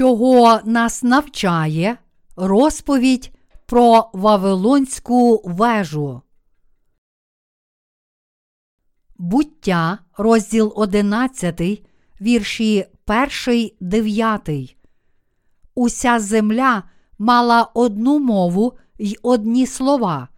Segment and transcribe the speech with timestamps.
[0.00, 1.96] чого нас навчає
[2.36, 3.32] розповідь
[3.66, 6.22] про Вавилонську вежу.
[9.16, 11.60] Буття, розділ 11,
[12.20, 12.86] вірші
[13.46, 14.76] 1, 9.
[15.74, 16.82] Уся земля
[17.18, 20.28] мала одну мову й одні слова,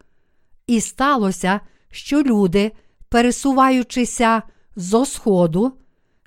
[0.67, 1.59] і сталося,
[1.91, 2.71] що люди,
[3.09, 4.41] пересуваючися
[4.75, 5.73] зо сходу,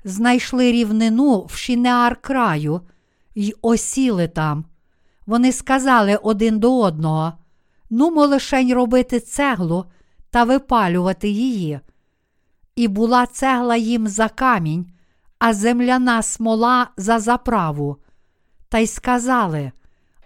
[0.03, 2.81] знайшли рівнину в Шінеар краю
[3.37, 4.65] й осіли там.
[5.25, 7.33] Вони сказали один до одного:
[7.89, 9.85] нумо лишень робити цеглу
[10.29, 11.79] та випалювати її.
[12.75, 14.91] І була цегла їм за камінь,
[15.39, 17.97] а земляна смола за заправу.
[18.69, 19.71] Та й сказали: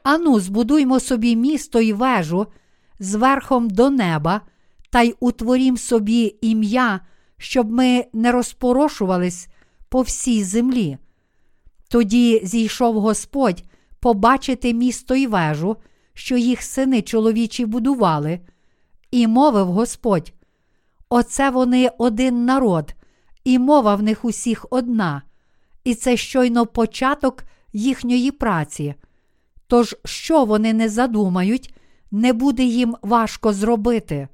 [0.04, 2.48] Ану, збудуймо собі місто й вежу
[3.00, 4.42] зверхом до неба,
[4.90, 7.00] та й утворім собі ім'я,
[7.38, 9.48] щоб ми не розпорошувались
[9.90, 10.98] по всій землі.
[11.92, 13.64] Тоді зійшов Господь
[14.00, 15.78] побачити місто й вежу,
[16.14, 18.40] що їх сини чоловічі будували,
[19.12, 20.34] і мовив Господь:
[21.10, 22.94] Оце вони один народ,
[23.44, 25.22] і мова в них усіх одна,
[25.84, 28.94] і це щойно початок їхньої праці.
[29.68, 31.74] Тож, що вони не задумають,
[32.12, 34.28] не буде їм важко зробити.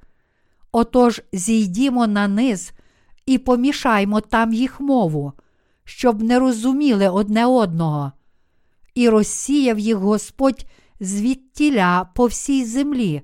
[0.72, 2.72] Отож, зійдімо на низ
[3.26, 5.32] і помішаймо там їх мову,
[5.88, 8.12] щоб не розуміли одне одного.
[8.94, 10.66] І розсіяв їх Господь
[11.00, 13.22] звідтіля по всій землі,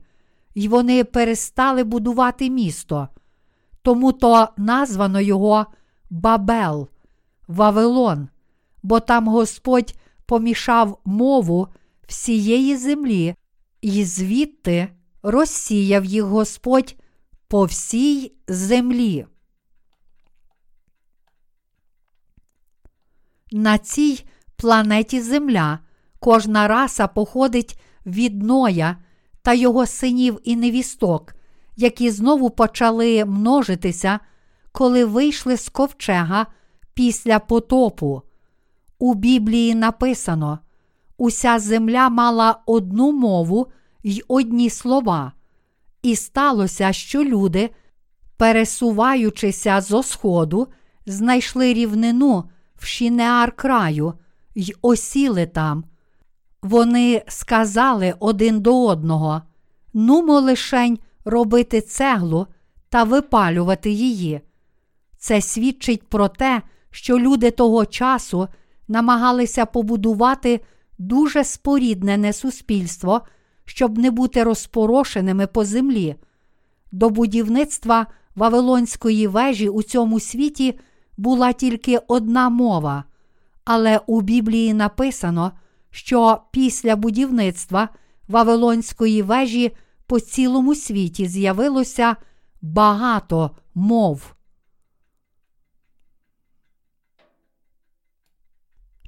[0.55, 3.09] й вони перестали будувати місто.
[3.83, 5.67] Тому то названо його
[6.11, 6.89] Бабел,
[7.49, 8.29] Вавилон,
[8.83, 9.95] бо там Господь
[10.27, 11.69] помішав мову
[12.07, 13.35] всієї землі,
[13.83, 14.89] і звідти
[15.23, 16.97] розсіяв їх Господь
[17.49, 19.27] по всій землі.
[23.57, 24.25] На цій
[24.57, 25.79] планеті Земля
[26.21, 28.97] кожна раса походить від Ноя
[29.43, 31.35] та його синів і невісток,
[31.77, 34.21] які знову почали множитися,
[34.73, 36.47] коли вийшли з ковчега
[36.95, 38.23] після потопу.
[38.99, 40.59] У Біблії написано:
[41.19, 43.67] уся земля мала одну мову
[44.03, 45.33] й одні слова,
[46.03, 47.71] і сталося, що люди,
[48.37, 50.69] пересуваючися зо сходу,
[51.07, 52.45] знайшли рівнину
[52.85, 54.15] Шінеар краю
[54.55, 55.85] й осіли там.
[56.63, 59.43] Вони сказали один до одного:
[59.95, 62.47] нумо лишень робити цеглу
[62.89, 64.41] та випалювати її.
[65.19, 68.49] Це свідчить про те, що люди того часу
[68.89, 70.61] намагалися побудувати
[70.99, 73.21] дуже споріднене суспільство,
[73.65, 76.17] щоб не бути розпорошеними по землі.
[76.93, 80.79] До будівництва Вавилонської вежі у цьому світі
[81.17, 83.05] була тільки одна мова,
[83.65, 85.53] але у Біблії написано,
[85.91, 87.89] що після будівництва
[88.29, 89.77] Вавилонської вежі
[90.07, 92.17] по цілому світі з'явилося
[92.63, 94.35] багато мов.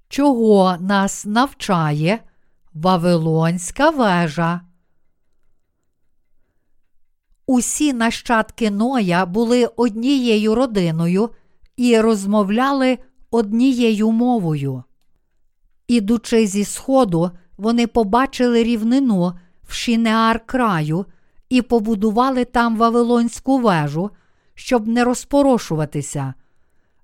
[0.08, 2.20] Чого нас навчає
[2.74, 4.60] Вавилонська вежа?
[7.46, 11.30] Усі нащадки Ноя були однією родиною
[11.76, 12.98] і розмовляли
[13.30, 14.82] однією мовою.
[15.88, 19.32] Ідучи зі сходу, вони побачили рівнину
[19.68, 21.06] в Шінеар краю
[21.48, 24.10] і побудували там Вавилонську вежу,
[24.54, 26.34] щоб не розпорошуватися.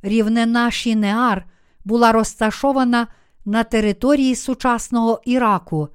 [0.02, 1.46] Рівнина Шінеар
[1.84, 3.06] була розташована
[3.44, 5.88] на території сучасного Іраку,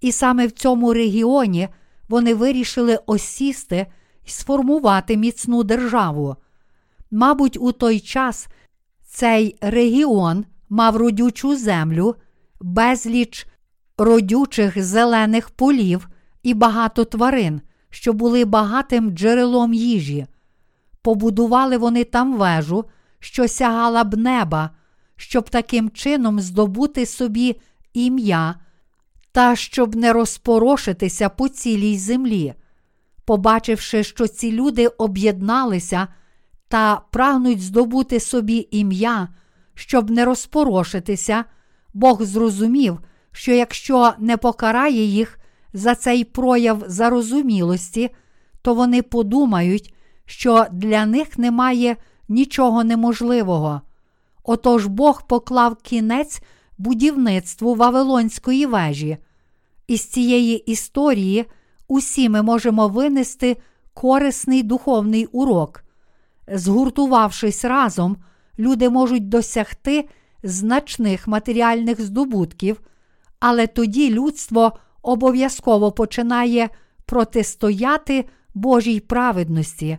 [0.00, 1.68] і саме в цьому регіоні
[2.08, 3.86] вони вирішили осісти
[4.26, 6.36] і сформувати міцну державу.
[7.10, 8.48] Мабуть, у той час
[9.06, 12.14] цей регіон мав родючу землю,
[12.60, 13.46] безліч
[13.98, 16.08] родючих зелених полів
[16.42, 20.26] і багато тварин, що були багатим джерелом їжі.
[21.02, 22.84] Побудували вони там вежу,
[23.18, 24.70] що сягала б неба,
[25.16, 27.60] щоб таким чином здобути собі
[27.94, 28.54] ім'я
[29.32, 32.54] та щоб не розпорошитися по цілій землі.
[33.24, 36.08] Побачивши, що ці люди об'єдналися
[36.70, 39.28] та прагнуть здобути собі ім'я,
[39.74, 41.44] щоб не розпорошитися,
[41.94, 42.98] Бог зрозумів,
[43.32, 45.38] що якщо не покарає їх
[45.72, 48.10] за цей прояв зарозумілості,
[48.62, 49.94] то вони подумають,
[50.24, 51.96] що для них немає
[52.28, 53.80] нічого неможливого.
[54.44, 56.42] Отож Бог поклав кінець
[56.78, 59.16] будівництву Вавилонської вежі.
[59.86, 61.44] Із цієї історії
[61.88, 63.56] усі ми можемо винести
[63.94, 65.84] корисний духовний урок.
[66.50, 68.16] Згуртувавшись разом,
[68.58, 70.08] люди можуть досягти
[70.42, 72.80] значних матеріальних здобутків,
[73.40, 76.68] але тоді людство обов'язково починає
[77.06, 78.24] протистояти
[78.54, 79.98] Божій праведності.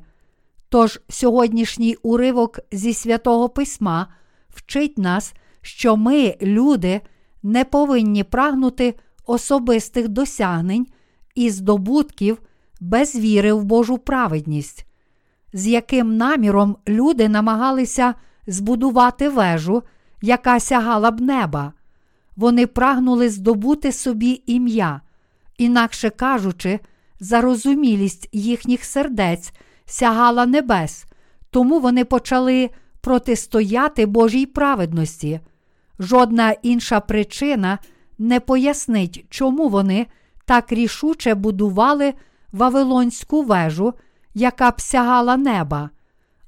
[0.69, 4.07] Тож сьогоднішній уривок зі святого Письма
[4.50, 7.01] вчить нас, що ми, люди,
[7.44, 8.95] не повинні прагнути
[9.25, 10.88] особистих досягнень
[11.36, 12.42] і здобутків
[12.80, 14.86] без віри в Божу праведність,
[15.53, 18.13] з яким наміром люди намагалися
[18.48, 19.83] збудувати вежу,
[20.21, 21.74] яка сягала б неба.
[22.36, 25.01] Вони прагнули здобути собі ім'я,
[25.57, 26.80] інакше кажучи,
[27.19, 29.53] зарозумілість їхніх сердець
[29.86, 31.06] сягала небес,
[31.50, 32.69] тому вони почали
[33.01, 35.39] протистояти Божій праведності.
[36.00, 37.80] Жодна інша причина
[38.18, 40.07] не пояснить, чому вони
[40.45, 42.13] так рішуче будували
[42.51, 43.94] Вавилонську вежу,
[44.33, 45.89] яка б сягала неба.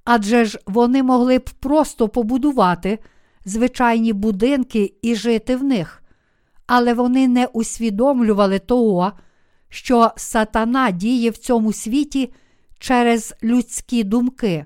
[0.04, 3.00] Адже ж вони могли б просто побудувати
[3.46, 6.04] звичайні будинки і жити в них,
[6.68, 9.12] але вони не усвідомлювали того,
[9.70, 12.34] що сатана діє в цьому світі
[12.80, 14.66] через людські думки.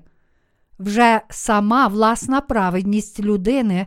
[0.78, 3.86] Вже сама власна праведність людини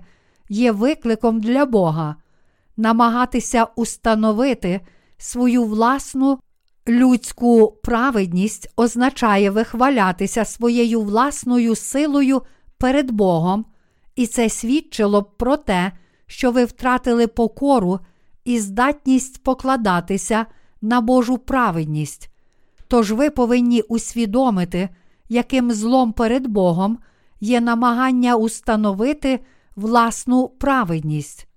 [0.50, 2.16] є викликом для Бога,
[2.78, 4.81] намагатися установити
[5.18, 6.39] свою власну
[6.88, 12.42] людську праведність означає вихвалятися своєю власною силою
[12.78, 13.66] перед Богом,
[14.16, 15.92] і це свідчило б про те,
[16.28, 18.00] що ви втратили покору
[18.45, 20.45] і здатність покладатися
[20.81, 22.30] на Божу праведність.
[22.88, 24.89] Тож ви повинні усвідомити,
[25.30, 26.98] яким злом перед Богом
[27.39, 29.39] є намагання установити
[29.75, 31.48] власну праведність.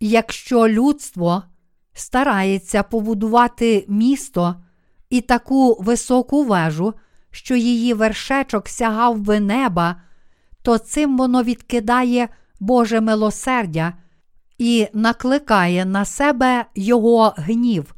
[0.00, 1.42] Якщо людство
[1.98, 4.54] старається побудувати місто
[5.10, 6.94] і таку високу вежу,
[7.30, 9.96] що її вершечок сягав би неба,
[10.62, 12.28] то цим воно відкидає
[12.60, 13.92] Боже милосердя
[14.58, 17.94] і накликає на себе Його гнів.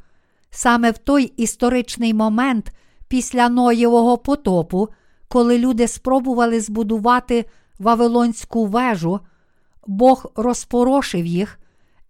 [0.49, 2.71] Саме в той історичний момент
[3.07, 4.89] після Ноєвого потопу,
[5.27, 7.45] коли люди спробували збудувати
[7.79, 9.19] Вавилонську вежу,
[9.87, 11.59] Бог розпорошив їх,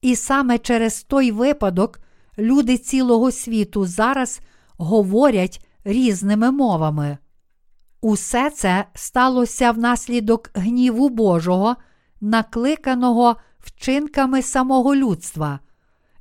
[0.01, 1.99] і саме через той випадок
[2.37, 4.39] люди цілого світу зараз
[4.77, 7.17] говорять різними мовами.
[8.01, 11.75] Усе це сталося внаслідок гніву Божого,
[12.21, 15.59] накликаного вчинками самого людства.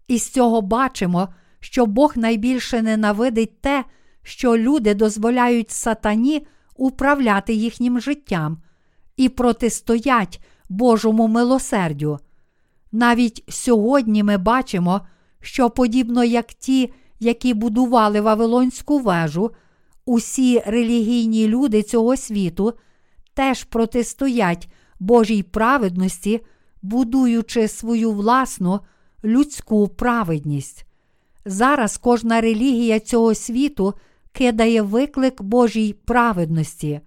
[0.08, 1.28] І з цього бачимо,
[1.60, 3.84] що Бог найбільше ненавидить те,
[4.22, 6.46] що люди дозволяють сатані
[6.76, 8.62] управляти їхнім життям
[9.16, 12.18] і протистоять Божому милосердю.
[12.92, 15.00] Навіть сьогодні ми бачимо,
[15.40, 19.50] що подібно як ті, які будували Вавилонську вежу,
[20.06, 22.72] усі релігійні люди цього світу
[23.34, 24.68] теж протистоять
[25.00, 26.40] Божій праведності,
[26.82, 28.80] будуючи свою власну
[29.24, 30.86] людську праведність.
[31.44, 33.94] Зараз кожна релігія цього світу
[34.32, 37.00] кидає виклик Божій праведності,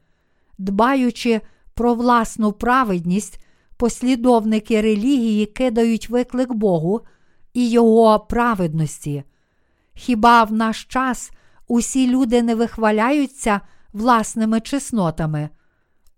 [0.57, 1.41] дбаючи
[1.73, 3.42] про власну праведність,
[3.83, 7.01] послідовники релігії кидають виклик Богу
[7.53, 9.23] і Його праведності.
[9.93, 11.31] Хіба в наш час
[11.67, 13.61] усі люди не вихваляються
[13.93, 15.49] власними чеснотами?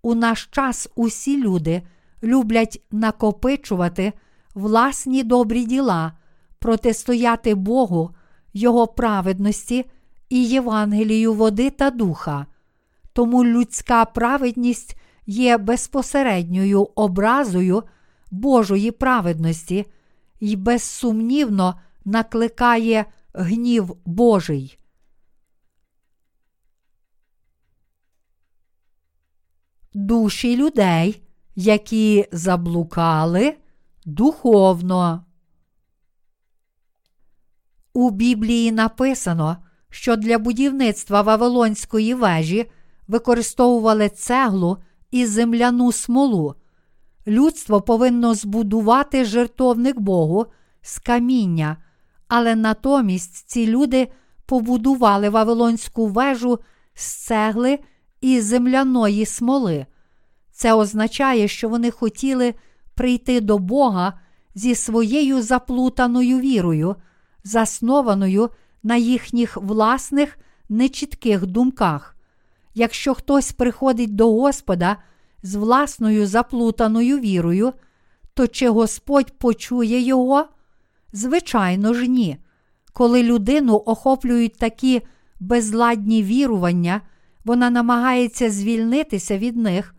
[0.02, 1.82] У наш час усі люди
[2.22, 4.12] люблять накопичувати
[4.54, 6.12] власні добрі діла,
[6.58, 8.10] протистояти Богу,
[8.52, 9.84] Його праведності
[10.28, 12.46] і Євангелію води та духа.
[13.12, 17.82] Тому людська праведність є безпосередньою образою
[18.30, 19.86] Божої праведності
[20.40, 23.04] і безсумнівно накликає
[23.34, 24.78] гнів Божий.
[29.94, 31.22] Душі людей,
[31.54, 33.56] які заблукали
[34.04, 35.24] духовно.
[37.92, 39.56] У Біблії написано,
[39.90, 42.70] що для будівництва Вавилонської вежі
[43.08, 44.78] використовували цеглу
[45.16, 46.54] і земляну смолу.
[47.26, 50.46] Людство повинно збудувати жертовник Богу
[50.82, 51.76] з каміння,
[52.28, 54.08] але натомість ці люди
[54.46, 56.58] побудували Вавилонську вежу
[56.94, 57.78] з цегли
[58.20, 59.86] і земляної смоли.
[60.52, 62.54] Це означає, що вони хотіли
[62.94, 64.20] прийти до Бога
[64.54, 66.96] зі своєю заплутаною вірою,
[67.44, 68.50] заснованою
[68.82, 72.15] на їхніх власних нечітких думках.
[72.78, 74.96] Якщо хтось приходить до Господа
[75.42, 77.72] з власною заплутаною вірою,
[78.34, 80.44] то чи Господь почує його?
[81.12, 82.36] Звичайно ж, ні.
[82.92, 85.02] Коли людину охоплюють такі
[85.40, 87.00] безладні вірування,
[87.44, 89.94] вона намагається звільнитися від них,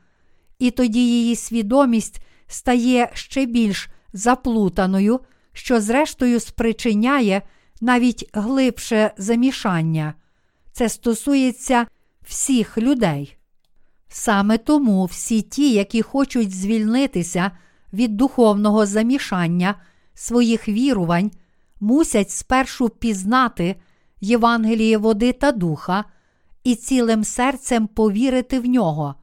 [0.60, 5.20] і тоді її свідомість стає ще більш заплутаною,
[5.54, 7.42] що зрештою спричиняє
[7.82, 10.14] навіть глибше замішання.
[10.72, 11.86] Це стосується
[12.28, 13.38] всіх людей.
[14.10, 17.52] Саме тому всі ті, які хочуть звільнитися
[17.94, 19.76] від духовного замішання
[20.14, 21.32] своїх вірувань,
[21.80, 23.76] мусять спершу пізнати
[24.22, 26.06] Євангеліє води та духа
[26.64, 29.16] і цілим серцем повірити в нього,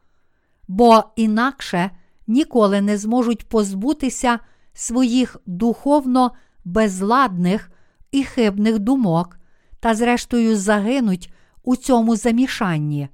[0.69, 1.91] бо інакше
[2.27, 4.39] ніколи не зможуть позбутися
[4.75, 6.31] своїх духовно
[6.65, 7.71] безладних
[8.13, 9.39] і хибних думок
[9.81, 11.33] та, зрештою, загинуть
[11.65, 13.09] у цьому замішанні.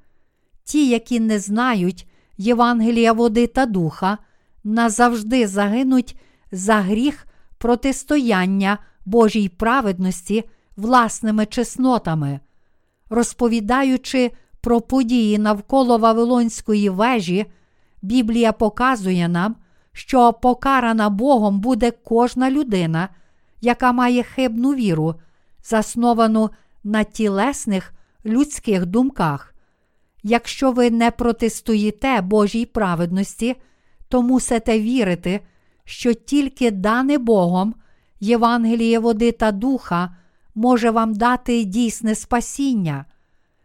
[0.65, 2.07] Ті, які не знають
[2.39, 4.19] Євангелія води та духа,
[4.65, 6.17] назавжди загинуть
[6.53, 7.27] за гріх
[7.59, 10.45] протистояння Божій праведності
[10.77, 12.41] власними чеснотами,
[13.11, 14.31] розповідаючи
[14.61, 17.47] про події навколо Вавилонської вежі,
[18.03, 19.57] Біблія показує нам,
[19.93, 23.09] що покарана Богом буде кожна людина,
[23.61, 25.15] яка має хибну віру,
[25.65, 26.51] засновану
[26.85, 27.93] на тілесних
[28.27, 29.55] людських думках.
[30.23, 33.57] Якщо ви не протистоїте Божій праведності,
[34.09, 35.41] то мусите вірити,
[35.85, 37.75] що тільки дане Богом
[38.21, 40.17] Євангеліє води та духа
[40.55, 43.05] може вам дати дійсне спасіння.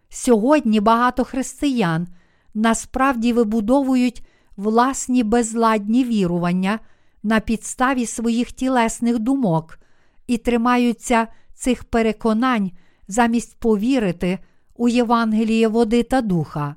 [0.09, 2.07] Сьогодні багато християн
[2.53, 4.25] насправді вибудовують
[4.57, 6.79] власні безладні вірування
[7.23, 9.79] на підставі своїх тілесних думок
[10.27, 12.71] і тримаються цих переконань
[13.07, 14.39] замість повірити
[14.75, 16.75] у Євангеліє води та духа.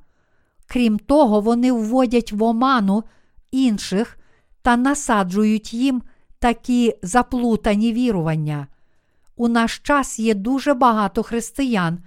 [0.67, 3.05] Крім того, вони вводять в оману
[3.51, 4.19] інших
[4.63, 6.03] та насаджують їм
[6.39, 8.67] такі заплутані вірування.
[9.37, 11.99] У наш час є дуже багато християн,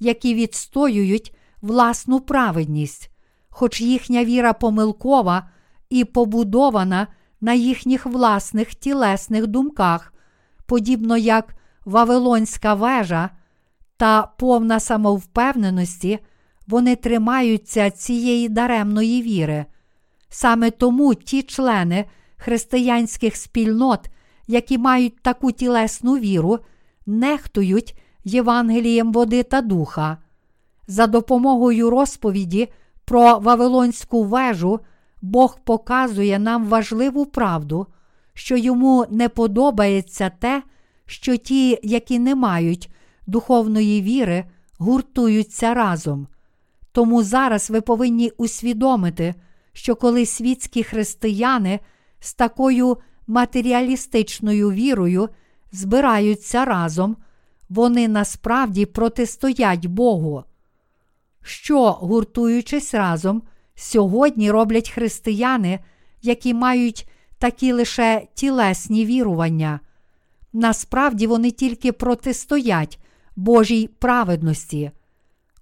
[0.00, 3.10] які відстоюють власну праведність,
[3.48, 5.50] хоч їхня віра помилкова
[5.90, 7.06] і побудована
[7.40, 10.14] на їхніх власних тілесних думках,
[10.66, 13.30] подібно як Вавилонська вежа
[14.00, 16.18] та повна самовпевненості,
[16.66, 19.64] вони тримаються цієї даремної віри.
[20.28, 22.04] Саме тому ті члени
[22.36, 24.10] християнських спільнот,
[24.46, 26.58] які мають таку тілесну віру,
[27.06, 30.18] нехтують Євангелієм води та духа.
[30.86, 32.68] За допомогою розповіді
[33.04, 34.80] про Вавилонську вежу
[35.22, 37.86] Бог показує нам важливу правду,
[38.34, 40.62] що йому не подобається те,
[41.06, 42.90] що ті, які не мають
[43.26, 44.44] духовної віри,
[44.78, 46.26] гуртуються разом.
[46.92, 49.34] Тому зараз ви повинні усвідомити,
[49.72, 51.80] що коли світські християни
[52.20, 52.96] з такою
[53.26, 55.28] матеріалістичною вірою
[55.72, 57.16] збираються разом,
[57.68, 60.44] вони насправді протистоять Богу.
[61.42, 63.42] Що, гуртуючись разом,
[63.74, 65.78] сьогодні роблять християни,
[66.22, 69.80] які мають такі лише тілесні вірування.
[70.52, 72.98] Насправді вони тільки протистоять
[73.40, 74.90] Божій праведності.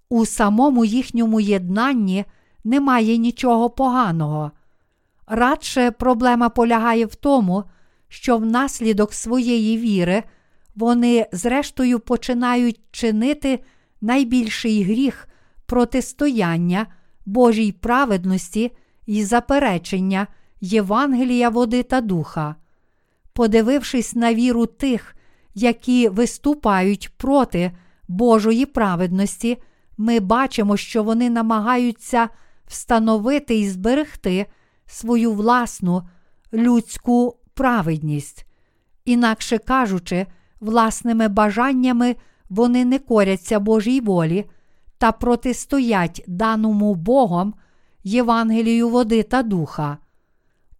[0.08, 2.24] У самому їхньому єднанні
[2.64, 4.50] немає нічого поганого.
[5.26, 7.64] Радше проблема полягає в тому,
[8.08, 10.22] що внаслідок своєї віри
[10.76, 13.58] вони, зрештою, починають чинити
[14.00, 15.28] найбільший гріх
[15.66, 16.86] протистояння
[17.26, 18.72] Божій праведності
[19.06, 20.26] і заперечення
[20.60, 22.54] Євангелія води та духа.
[23.32, 25.14] Подивившись на віру тих,
[25.58, 27.72] які виступають проти
[28.08, 29.58] Божої праведності,
[29.96, 32.28] ми бачимо, що вони намагаються
[32.66, 34.46] встановити і зберегти
[34.86, 36.02] свою власну
[36.52, 38.46] людську праведність.
[39.04, 40.26] Інакше кажучи,
[40.60, 42.16] власними бажаннями
[42.50, 44.44] вони не коряться Божій волі
[44.98, 47.54] та протистоять даному Богом
[48.04, 49.98] Євангелію води та духа.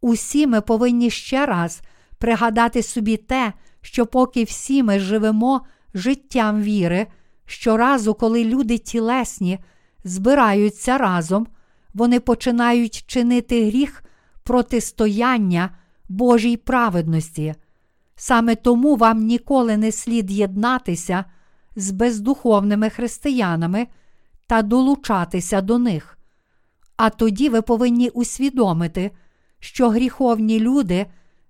[0.01, 1.81] Усі ми повинні ще раз
[2.19, 3.53] пригадати собі те,
[3.89, 5.61] що поки всі ми живемо
[5.95, 7.07] життям віри,
[7.47, 9.59] щоразу, коли люди тілесні
[10.05, 11.47] збираються разом,
[11.95, 14.05] вони починають чинити гріх
[14.43, 15.71] протистояння
[16.09, 17.55] Божій праведності.
[18.17, 21.25] Саме тому вам ніколи не слід єднатися
[21.77, 23.87] з бездуховними християнами
[24.47, 26.19] та долучатися до них.
[26.97, 29.11] А тоді ви повинні усвідомити,
[29.59, 31.07] що гріховні люди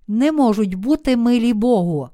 [0.07, 2.09] не можуть бути милі Богу.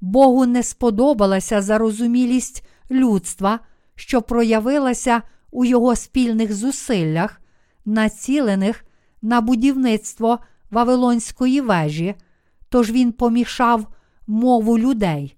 [0.00, 3.60] Богу не сподобалася зарозумілість людства,
[3.94, 7.40] що проявилася у його спільних зусиллях,
[7.84, 8.84] націлених
[9.22, 10.38] на будівництво
[10.70, 12.14] Вавилонської вежі,
[12.68, 13.86] тож він помішав
[14.26, 15.36] мову людей.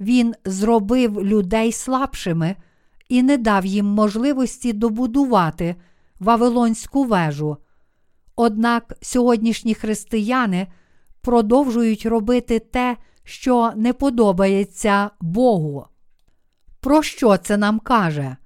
[0.00, 2.56] Він зробив людей слабшими
[3.08, 5.76] і не дав їм можливості добудувати
[6.20, 7.56] Вавилонську вежу.
[8.36, 10.66] Однак сьогоднішні християни
[11.20, 13.09] продовжують робити те, що
[13.76, 15.86] не подобається Богу.
[16.80, 18.36] Про що це нам каже?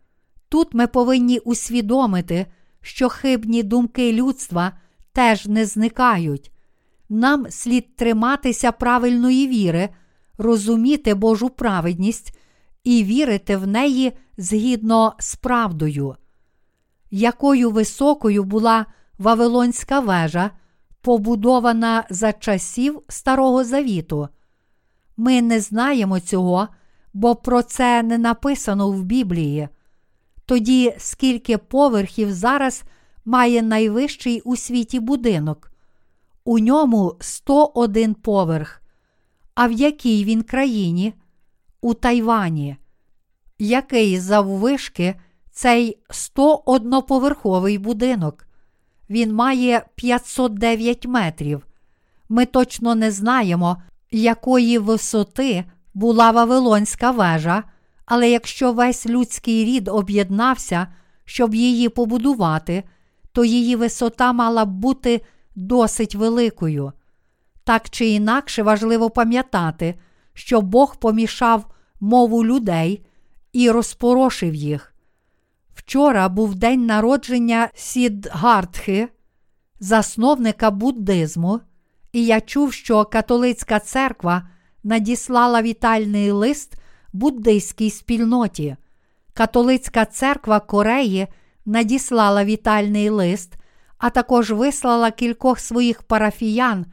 [0.49, 2.47] Тут ми повинні усвідомити,
[2.81, 4.73] що хибні думки людства
[5.13, 6.53] теж не зникають.
[7.09, 9.89] Нам слід триматися правильної віри,
[10.39, 12.39] розуміти Божу праведність
[12.85, 16.17] і вірити в неї згідно з правдою.
[17.11, 18.87] Якою високою була
[19.19, 20.51] Вавилонська вежа,
[21.01, 24.29] побудована за часів Старого Завіту?
[25.17, 26.69] Ми не знаємо цього,
[27.15, 29.69] бо про це не написано в Біблії.
[30.47, 32.83] Тоді скільки поверхів зараз
[33.25, 35.71] має найвищий у світі будинок?
[36.45, 38.83] У ньому 101 поверх.
[39.55, 41.15] А в якій він країні?
[41.81, 42.77] У Тайвані.
[43.59, 45.15] Який заввишки
[45.51, 48.47] цей 101-поверховий будинок?
[49.11, 51.67] Він має 509 метрів.
[52.29, 53.83] Ми точно не знаємо,
[54.23, 57.63] якої висоти була Вавилонська вежа,
[58.07, 60.87] але якщо весь людський рід об'єднався,
[61.25, 62.85] щоб її побудувати,
[63.33, 65.21] то її висота мала б бути
[65.55, 66.93] досить великою.
[67.65, 69.95] Так чи інакше важливо пам'ятати,
[70.35, 71.67] що Бог помішав
[72.01, 73.07] мову людей
[73.53, 74.95] і розпорошив їх.
[75.75, 79.09] Вчора був день народження Сідгартхи,
[79.81, 81.61] засновника буддизму,
[82.15, 84.49] і я чув, що католицька церква
[84.85, 86.75] надіслала вітальний лист
[87.13, 88.77] буддийській спільноті.
[89.33, 91.27] Католицька церква Кореї
[91.67, 93.55] надіслала вітальний лист,
[93.99, 96.87] а також вислала кількох своїх парафіян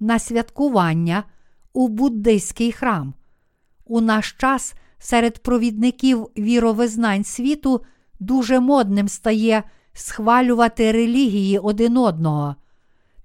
[0.00, 1.24] на святкування
[1.72, 3.14] у буддийський храм.
[3.84, 7.84] У наш час серед провідників віровизнань світу
[8.20, 9.62] дуже модним стає
[9.92, 12.56] схвалювати релігії один одного.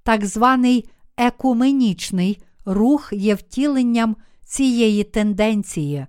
[0.03, 0.89] Так званий
[1.21, 6.05] екуменічний рух є втіленням цієї тенденції.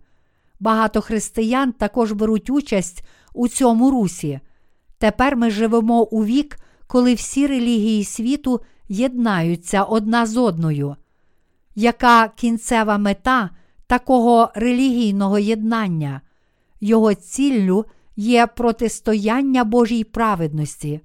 [0.61, 4.41] Багато християн також беруть участь у цьому русі.
[4.99, 10.97] Тепер ми живемо у вік, коли всі релігії світу єднаються одна з одною.
[11.75, 13.51] Яка кінцева мета
[13.87, 16.21] такого релігійного єднання?
[16.81, 17.85] Його ціллю
[18.17, 21.01] є протистояння Божій праведності.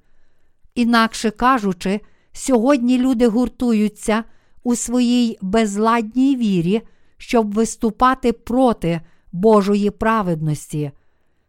[0.76, 2.02] Інакше кажучи,
[2.38, 4.24] сьогодні люди гуртуються
[4.64, 6.82] у своїй безладній вірі,
[7.18, 10.92] щоб виступати проти Божої праведності.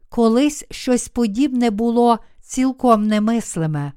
[0.09, 3.93] Колись щось подібне було цілком немислиме,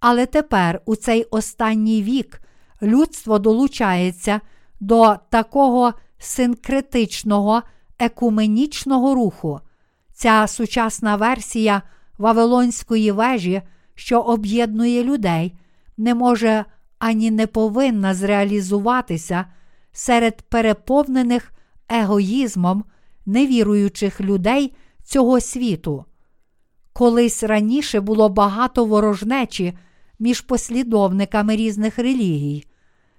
[0.00, 2.40] але тепер, у цей останній вік,
[2.82, 4.40] людство долучається
[4.80, 7.62] до такого синкретичного
[7.98, 9.60] екуменічного руху.
[10.14, 11.82] Ця сучасна версія
[12.18, 13.62] Вавилонської вежі,
[13.94, 15.52] що об'єднує людей,
[15.96, 16.64] не може
[16.98, 19.46] ані не повинна зреалізуватися
[19.92, 21.52] серед переповнених
[21.88, 22.84] егоїзмом
[23.26, 26.04] невіруючих людей цього світу.
[26.92, 29.78] Колись раніше було багато ворожнечі
[30.18, 32.64] між послідовниками різних релігій.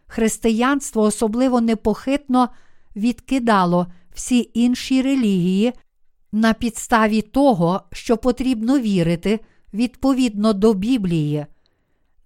[0.07, 2.49] Християнство особливо непохитно
[2.95, 5.73] відкидало всі інші релігії
[6.31, 9.39] на підставі того, що потрібно вірити
[9.73, 11.45] відповідно до Біблії.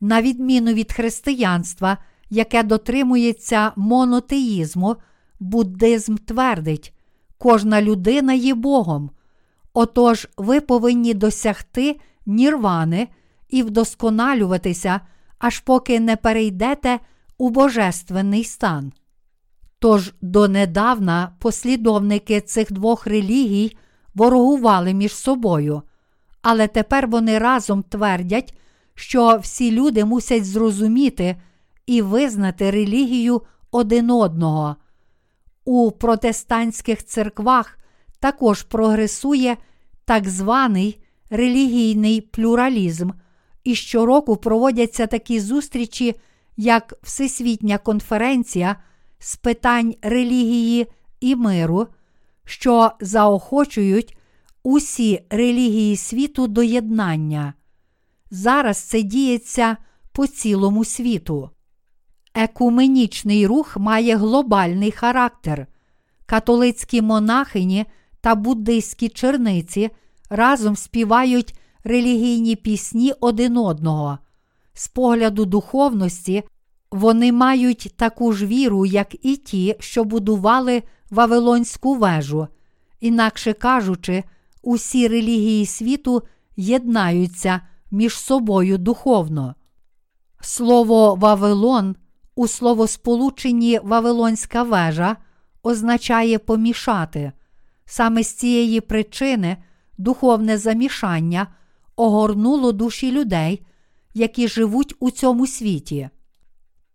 [0.01, 1.97] На відміну від християнства,
[2.29, 4.95] яке дотримується монотеїзму,
[5.39, 6.93] буддизм твердить,
[7.37, 9.11] кожна людина є Богом.
[9.73, 13.07] Отож, ви повинні досягти нірвани
[13.49, 15.01] і вдосконалюватися,
[15.39, 16.99] аж поки не перейдете
[17.37, 18.93] у божественний стан.
[19.79, 23.77] Тож донедавна послідовники цих двох релігій
[24.13, 25.81] ворогували між собою,
[26.41, 28.57] але тепер вони разом твердять,
[28.95, 31.35] що всі люди мусять зрозуміти
[31.85, 34.75] і визнати релігію один одного.
[35.65, 37.77] У протестантських церквах
[38.19, 39.57] також прогресує
[40.05, 43.11] так званий релігійний плюралізм,
[43.63, 46.15] і щороку проводяться такі зустрічі,
[46.57, 48.75] як Всесвітня конференція
[49.19, 50.87] з питань релігії
[51.19, 51.87] і миру,
[52.45, 54.17] що заохочують
[54.63, 57.53] усі релігії світу до єднання.
[58.31, 59.77] Зараз це діється
[60.11, 61.49] по цілому світу.
[62.33, 65.67] Екуменічний рух має глобальний характер.
[66.25, 67.85] Католицькі монахині
[68.21, 69.89] та буддийські черниці
[70.29, 74.17] разом співають релігійні пісні один одного.
[74.73, 76.43] З погляду духовності
[76.91, 82.47] вони мають таку ж віру, як і ті, що будували Вавилонську вежу.
[82.99, 84.23] Інакше кажучи,
[84.61, 86.23] усі релігії світу
[86.57, 87.61] єднаються
[87.91, 89.55] між собою духовно.
[90.41, 91.95] Слово Вавилон
[92.35, 95.17] у словосполученні Вавилонська вежа
[95.63, 97.31] означає помішати.
[97.85, 99.57] Саме з цієї причини
[99.97, 101.47] духовне замішання
[101.95, 103.65] огорнуло душі людей,
[104.13, 106.09] які живуть у цьому світі.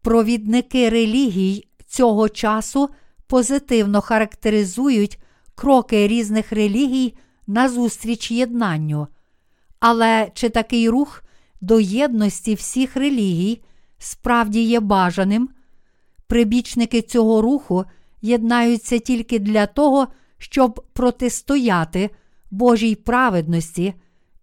[0.03, 2.89] Провідники релігій цього часу
[3.27, 5.19] позитивно характеризують
[5.55, 7.15] кроки різних релігій
[7.47, 9.07] назустріч єднанню.
[9.81, 11.23] Але чи такий рух
[11.61, 13.63] до єдності всіх релігій
[13.99, 15.49] справді є бажаним?
[16.27, 17.85] Прибічники цього руху
[18.23, 20.09] єднаються тільки для того,
[20.39, 22.11] щоб протистояти
[22.51, 23.95] Божій праведності,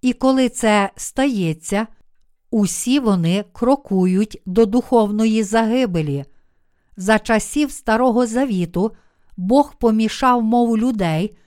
[0.02, 1.88] і коли це стається,
[2.52, 6.26] усі вони крокують до духовної загибелі.
[6.98, 8.92] За часів Старого Завіту
[9.38, 11.38] Бог помішав мову людей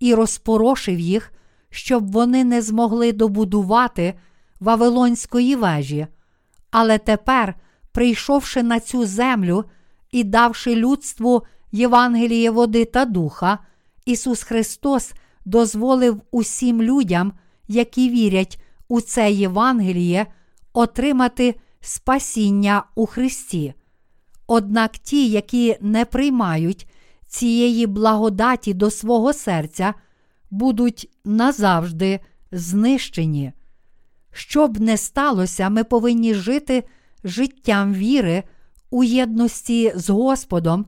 [0.00, 1.32] і розпорошив їх,
[1.70, 4.14] щоб вони не змогли добудувати
[4.60, 6.06] Вавилонської вежі.
[6.70, 7.54] Але тепер,
[7.92, 9.64] прийшовши на цю землю
[10.10, 13.58] і давши людству Євангеліє води та духа,
[14.06, 15.12] Ісус Христос
[15.44, 17.32] дозволив усім людям,
[17.68, 20.26] які вірять у це Євангеліє,
[20.72, 23.74] отримати спасіння у Христі.
[24.46, 26.88] Однак ті, які не приймають
[27.26, 29.94] цієї благодаті до свого серця,
[30.50, 32.20] будуть назавжди
[32.52, 33.52] знищені.
[34.32, 36.84] Щоб не сталося, ми повинні жити
[37.24, 38.42] життям віри
[38.90, 40.86] у єдності з Господом,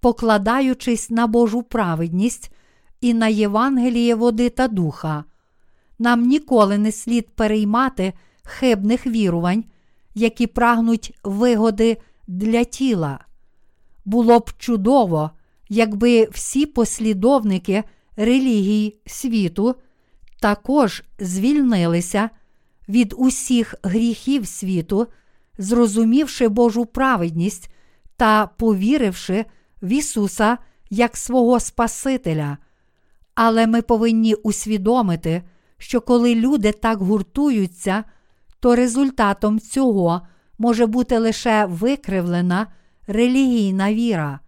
[0.00, 2.52] покладаючись на Божу праведність
[3.00, 5.24] і на Євангеліє води та духа.
[5.98, 9.64] Нам ніколи не слід переймати хибних вірувань,
[10.14, 13.18] які прагнуть вигоди для тіла.
[14.04, 15.30] Було б чудово,
[15.68, 17.84] якби всі послідовники
[18.16, 19.74] релігій світу
[20.40, 22.30] також звільнилися
[22.88, 25.06] від усіх гріхів світу,
[25.58, 27.70] зрозумівши Божу праведність
[28.16, 29.44] та повіривши
[29.82, 30.58] в Ісуса
[30.90, 32.58] як свого Спасителя.
[33.34, 35.42] Але ми повинні усвідомити,
[35.78, 38.04] що коли люди так гуртуються,
[38.60, 40.20] то результатом цього
[40.58, 42.66] може бути лише викривлена
[43.06, 44.40] релігійна віра.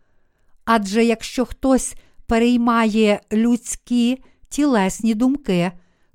[0.65, 1.95] Адже якщо хтось
[2.29, 5.73] переймає людські тілесні думки,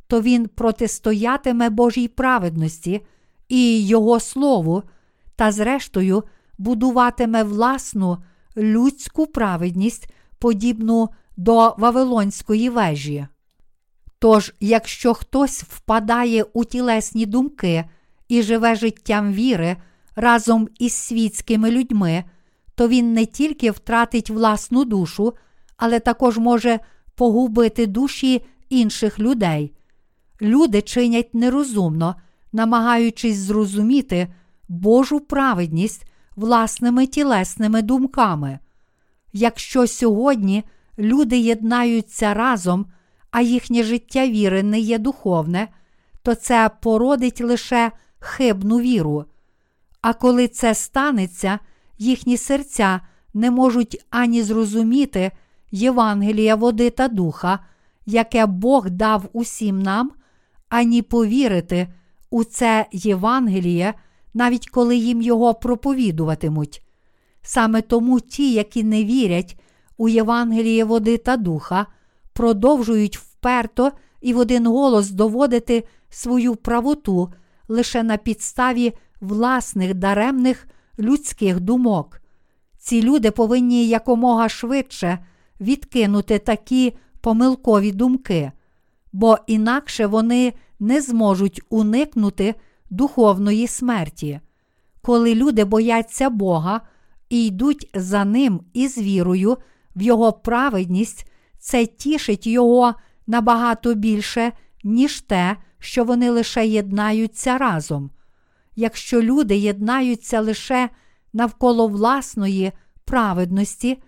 [0.07, 3.01] то він протистоятиме Божій праведності
[3.49, 4.83] і Його Слову,
[5.35, 6.23] та, зрештою,
[6.57, 8.17] будуватиме власну
[8.57, 13.27] людську праведність, подібну до Вавилонської вежі.
[14.19, 17.85] Тож, якщо хтось впадає у тілесні думки
[18.27, 19.77] і живе життям віри
[20.15, 22.23] разом із світськими людьми,
[22.75, 25.33] то він не тільки втратить власну душу,
[25.77, 26.79] але також може
[27.15, 29.73] погубити душі інших людей.
[30.41, 32.15] Люди чинять нерозумно,
[32.51, 34.27] намагаючись зрозуміти
[34.69, 36.05] Божу праведність
[36.35, 38.59] власними тілесними думками.
[39.33, 40.63] Якщо сьогодні
[40.97, 42.85] люди єднаються разом,
[43.31, 45.67] а їхнє життя віри не є духовне,
[46.23, 49.25] то це породить лише хибну віру.
[50.01, 51.59] А коли це станеться,
[51.97, 53.01] їхні серця
[53.33, 55.31] не можуть ані зрозуміти
[55.75, 57.59] Євангелія води та духа,
[58.05, 60.11] яке Бог дав усім нам,
[60.69, 61.87] ані повірити
[62.29, 63.93] у це Євангеліє,
[64.33, 66.85] навіть коли їм його проповідуватимуть.
[67.41, 69.59] Саме тому ті, які не вірять
[69.97, 71.85] у Євангеліє води та духа,
[72.33, 77.33] продовжують вперто і в один голос доводити свою правоту
[77.67, 80.67] лише на підставі власних даремних
[80.99, 82.21] людських думок.
[82.77, 85.19] Ці люди повинні якомога швидше
[85.61, 88.51] відкинути такі помилкові думки,
[89.13, 92.55] бо інакше вони не зможуть уникнути
[92.89, 94.39] духовної смерті.
[95.01, 96.81] Коли люди бояться Бога
[97.29, 99.57] і йдуть за Ним із вірою
[99.95, 102.93] в Його праведність, це тішить Його
[103.27, 104.51] набагато більше,
[104.83, 108.11] ніж те, що вони лише єднаються разом.
[108.75, 110.89] Якщо люди єднаються лише
[111.33, 112.71] навколо власної
[113.05, 114.03] праведності,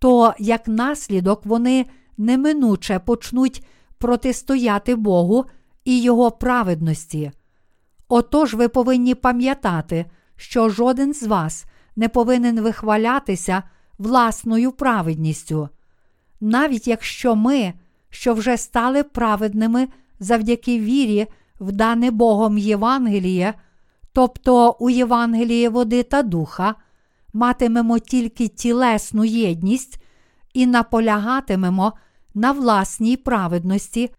[0.00, 1.86] то як наслідок вони
[2.18, 3.64] неминуче почнуть
[3.98, 5.44] протистояти Богу
[5.84, 7.32] і Його праведності.
[8.08, 11.64] Отож ви повинні пам'ятати, що жоден з вас
[11.96, 13.62] не повинен вихвалятися
[13.98, 15.68] власною праведністю.
[16.40, 17.72] Навіть якщо ми,
[18.10, 19.88] що вже стали праведними
[20.20, 21.26] завдяки вірі
[21.60, 23.54] в дане Богом Євангеліє,
[24.12, 26.74] тобто у Євангеліє води та духа,
[27.32, 30.02] матимемо тільки тілесну єдність
[30.54, 31.92] і наполягатимемо
[32.34, 34.10] на власній праведності,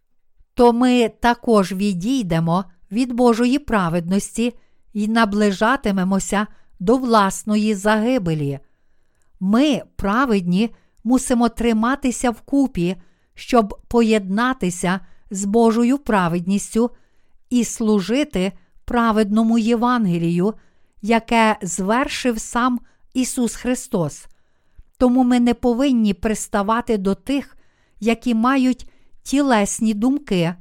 [0.53, 4.53] то ми також відійдемо від Божої праведності
[4.93, 6.47] і наближатимемося
[6.79, 8.59] до власної загибелі.
[9.39, 10.69] Ми, праведні,
[11.03, 12.95] мусимо триматися вкупі,
[13.35, 14.99] щоб поєднатися
[15.31, 16.91] з Божою праведністю
[17.49, 18.51] і служити
[18.85, 20.53] праведному Євангелію,
[21.01, 22.79] яке звершив сам
[23.13, 24.25] Ісус Христос.
[24.97, 27.57] Тому ми не повинні приставати до тих,
[27.99, 28.89] які мають
[29.23, 30.55] тілесні думки,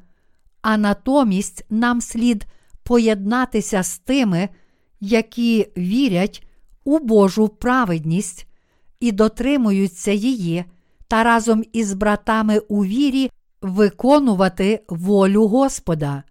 [0.62, 2.46] а натомість нам слід
[2.82, 4.48] поєднатися з тими,
[5.00, 6.46] які вірять
[6.84, 8.46] у Божу праведність
[9.00, 10.64] і дотримуються її,
[11.08, 16.22] та разом із братами у вірі виконувати волю Господа.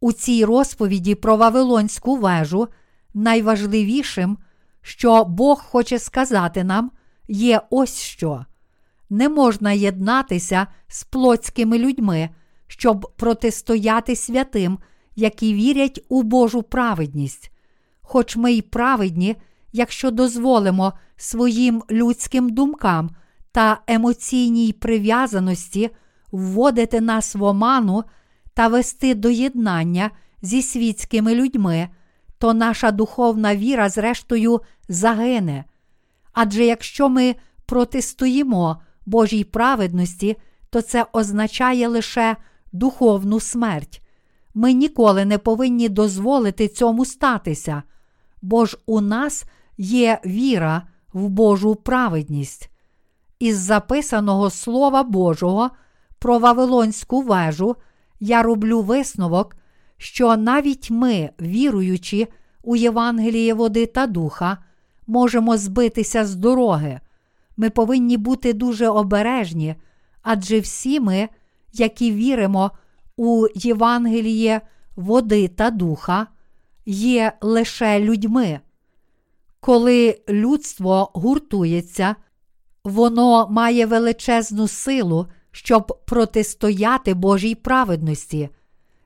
[0.00, 2.68] У цій розповіді про Вавилонську вежу
[3.14, 4.38] найважливішим,
[4.82, 6.90] що Бог хоче сказати нам,
[7.28, 8.44] є ось що.
[9.10, 12.30] Не можна єднатися з плотськими людьми,
[12.66, 14.78] щоб протистояти святим,
[15.16, 17.52] які вірять у Божу праведність.
[18.00, 19.36] Хоч ми й праведні,
[19.72, 23.10] якщо дозволимо своїм людським думкам
[23.52, 25.90] та емоційній прив'язаності
[26.32, 28.04] вводити нас в оману
[28.54, 30.10] та вести до єднання
[30.42, 31.88] зі світськими людьми,
[32.42, 35.64] то наша духовна віра, зрештою, загине.
[36.32, 37.34] Адже якщо ми
[37.66, 38.76] протистоїмо
[39.06, 40.36] Божій праведності,
[40.70, 42.36] то це означає лише
[42.72, 44.02] духовну смерть.
[44.54, 47.82] Ми ніколи не повинні дозволити цьому статися,
[48.42, 49.44] бо ж у нас
[49.78, 52.70] є віра в Божу праведність.
[53.38, 55.70] Із записаного Слова Божого
[56.18, 57.76] про Вавилонську вежу
[58.20, 59.56] я роблю висновок,
[60.02, 62.28] що навіть ми, віруючи
[62.62, 64.58] у Євангеліє води та духа,
[65.06, 67.00] можемо збитися з дороги.
[67.56, 69.74] Ми повинні бути дуже обережні,
[70.22, 71.28] адже всі ми,
[71.72, 72.70] які віримо
[73.16, 74.60] у Євангеліє
[74.96, 76.26] води та духа,
[76.86, 78.60] є лише людьми.
[79.60, 82.16] Коли людство гуртується,
[82.84, 88.48] воно має величезну силу, щоб протистояти Божій праведності.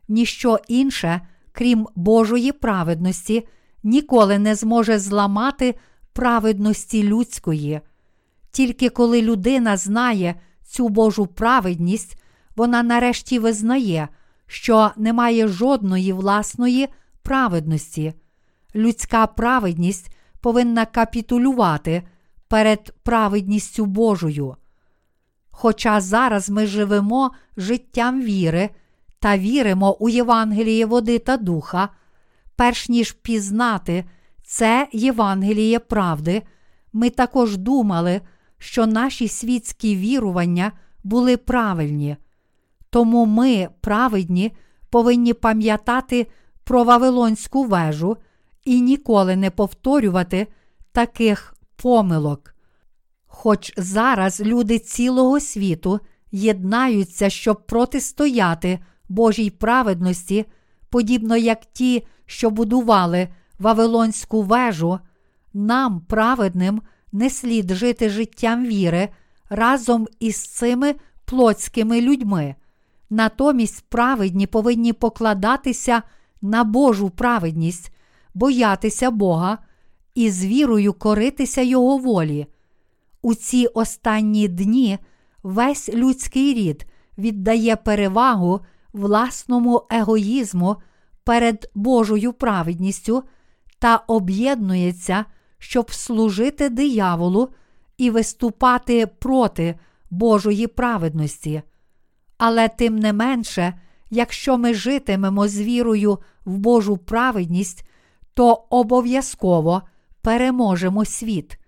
[0.08, 1.20] Ніщо інше,
[1.52, 3.48] крім Божої праведності,
[3.82, 5.74] ніколи не зможе зламати
[6.12, 7.80] праведності людської.
[8.50, 12.22] Тільки коли людина знає цю Божу праведність,
[12.56, 14.08] вона нарешті визнає,
[14.46, 16.88] що немає жодної власної
[17.22, 18.14] праведності.
[18.74, 22.02] Людська праведність повинна капітулювати
[22.48, 24.56] перед праведністю Божою.
[25.50, 28.70] Хоча зараз ми живемо життям віри
[29.18, 31.88] та віримо у Євангеліє води та духа,
[32.56, 34.04] перш ніж пізнати
[34.42, 36.42] це Євангеліє правди,
[36.92, 38.20] ми також думали,
[38.58, 40.72] що наші світські вірування
[41.04, 42.16] були правильні.
[42.90, 44.52] Тому ми, праведні,
[44.90, 46.26] повинні пам'ятати
[46.64, 48.16] про Вавилонську вежу
[48.64, 50.46] і ніколи не повторювати
[50.92, 52.54] таких помилок.
[53.26, 56.00] Хоч зараз люди цілого світу
[56.32, 60.44] єднаються, щоб протистояти Божій праведності,
[60.90, 64.98] подібно як ті, що будували Вавилонську вежу,
[65.54, 69.08] нам, праведним, не слід жити життям віри
[69.50, 72.54] разом із цими плотськими людьми.
[73.10, 76.02] Натомість праведні повинні покладатися
[76.42, 77.92] на Божу праведність,
[78.34, 79.58] боятися Бога
[80.14, 82.46] і з вірою коритися Його волі.
[83.22, 84.98] У ці останні дні
[85.42, 86.86] весь людський рід
[87.18, 88.60] віддає перевагу
[88.96, 90.76] власному егоїзму
[91.24, 93.22] перед Божою праведністю
[93.78, 95.24] та об'єднується,
[95.58, 97.48] щоб служити дияволу
[97.98, 99.78] і виступати проти
[100.10, 101.62] Божої праведності.
[102.38, 103.80] Але тим не менше,
[104.10, 107.88] якщо ми житимемо з вірою в Божу праведність,
[108.34, 109.82] то обов'язково
[110.22, 111.58] переможемо світ.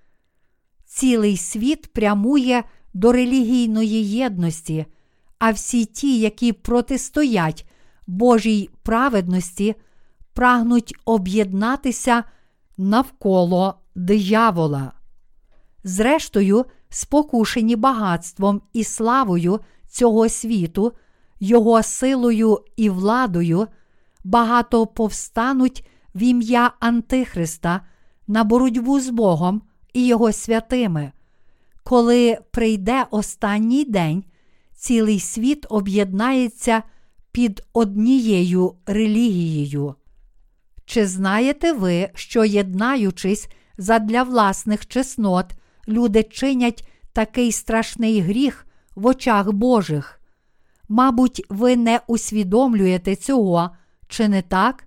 [0.87, 2.64] Цілий світ прямує
[2.95, 4.87] до релігійної єдності,
[5.38, 7.66] а всі ті, які протистоять
[8.07, 9.74] Божій праведності,
[10.33, 12.24] прагнуть об'єднатися
[12.79, 14.92] навколо диявола.
[15.85, 20.92] Зрештою, спокушені багатством і славою цього світу,
[21.40, 23.66] його силою і владою,
[24.24, 27.81] багато повстануть в ім'я Антихриста
[28.27, 31.12] на боротьбу з Богом і Його святими.
[31.85, 34.24] Коли прийде останній день,
[34.79, 36.83] цілий світ об'єднається
[37.33, 39.95] під однією релігією.
[40.85, 45.47] Чи знаєте ви, що, єднаючись задля власних чеснот,
[45.88, 50.21] люди чинять такий страшний гріх в очах Божих?
[50.88, 53.71] Мабуть, ви не усвідомлюєте цього,
[54.09, 54.85] чи не так?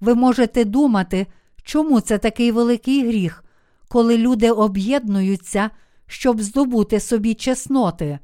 [0.00, 1.26] Ви можете думати,
[1.62, 3.44] чому це такий великий гріх,
[3.88, 5.70] коли люди об'єднуються,
[6.06, 8.18] щоб здобути собі чесноти.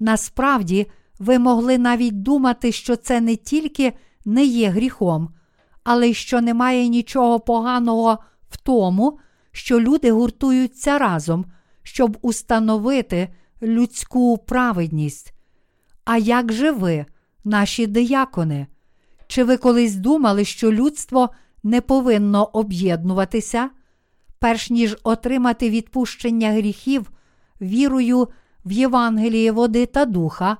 [0.00, 0.86] Насправді,
[1.18, 3.92] ви могли навіть думати, що це не тільки
[4.24, 5.28] не є гріхом,
[5.84, 8.18] але й що немає нічого поганого
[8.50, 9.18] в тому,
[9.52, 11.44] що люди гуртуються разом,
[11.82, 13.28] щоб установити
[13.62, 15.34] людську праведність.
[16.04, 17.06] А як же ви,
[17.44, 18.66] наші диякони?
[19.26, 21.30] Чи ви колись думали, що людство
[21.62, 23.70] не повинно об'єднуватися,
[24.38, 27.10] перш ніж отримати відпущення гріхів
[27.60, 28.28] вірою
[28.64, 30.56] в Євангеліє води та духа,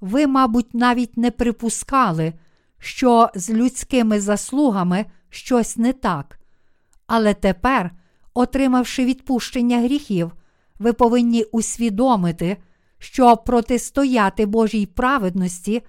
[0.00, 2.32] ви, мабуть, навіть не припускали,
[2.78, 6.38] що з людськими заслугами щось не так.
[7.06, 7.90] Але тепер,
[8.34, 10.32] отримавши відпущення гріхів,
[10.78, 12.56] ви повинні усвідомити,
[12.98, 15.82] що протистояти Божій праведності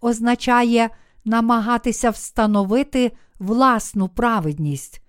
[0.00, 0.90] означає
[1.24, 5.02] намагатися встановити власну праведність.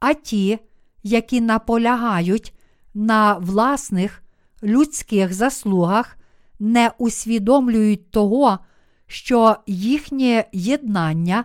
[0.00, 0.58] А ті,
[1.02, 2.54] які наполягають
[2.94, 4.23] на власних
[4.64, 6.16] людських заслугах,
[6.60, 8.58] не усвідомлюють того,
[9.06, 11.44] що їхнє єднання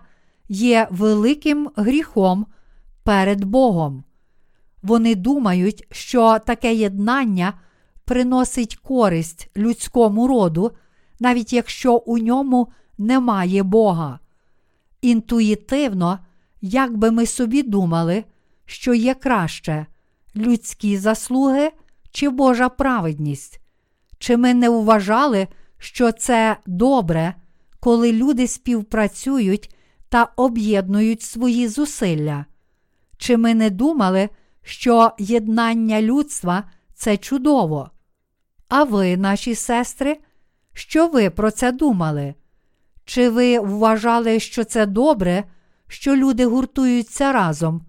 [0.49, 2.45] є великим гріхом
[3.03, 4.03] перед Богом.
[4.83, 7.53] Вони думають, що таке єднання
[8.05, 10.71] приносить користь людському роду,
[11.19, 14.19] навіть якщо у ньому немає Бога.
[15.01, 16.19] Інтуїтивно,
[16.61, 18.23] як би ми собі думали,
[18.65, 19.85] що є краще
[20.35, 21.71] людські заслуги
[22.11, 23.61] чи Божа праведність?
[24.17, 27.35] Чи ми не вважали, що це добре,
[27.79, 29.75] коли люди співпрацюють
[30.09, 32.45] та об'єднують свої зусилля?
[33.17, 34.29] Чи ми не думали,
[34.61, 37.89] що єднання людства це чудово?
[38.69, 40.17] А ви, наші сестри,
[40.73, 42.33] що ви про це думали?
[43.05, 45.43] Чи ви вважали, що це добре,
[45.87, 47.85] що люди гуртуються разом,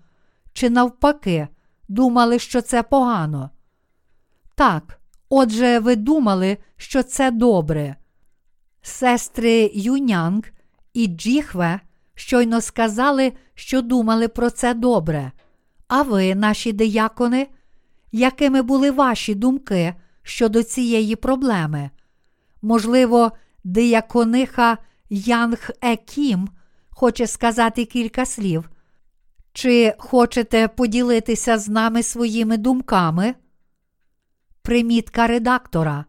[0.53, 1.49] чи навпаки,
[1.89, 3.51] думали, що це погано?
[4.61, 7.97] Так, отже, ви думали, що це добре.
[8.83, 10.43] Сестри Юнянг
[10.95, 11.81] і Джіхве
[12.15, 15.33] щойно сказали, що думали про це добре.
[15.89, 17.47] А ви, наші диякони,
[18.13, 21.91] якими були ваші думки щодо цієї проблеми?
[22.63, 23.33] Можливо,
[23.65, 24.79] диякониха
[25.11, 26.49] Янг Екім
[26.91, 28.71] хоче сказати кілька слів.
[29.53, 33.35] Чи хочете поділитися з нами своїми думками?
[34.63, 36.05] Примітка редактора.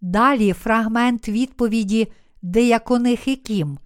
[0.00, 2.12] Далі фрагмент відповіді
[2.42, 3.78] Дияконихи Кім.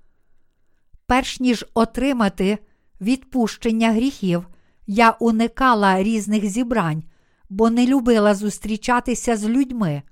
[1.06, 2.58] Перш ніж отримати
[3.00, 4.46] відпущення гріхів,
[4.86, 7.02] я уникала різних зібрань,
[7.48, 10.02] бо не любила зустрічатися з людьми.